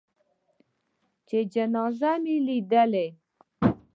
[1.27, 2.83] چې جنازه مې لېده.